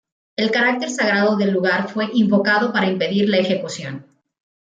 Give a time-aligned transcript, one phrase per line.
[0.35, 4.03] El carácter sagrado del lugar fue invocado para impedir la ejecución.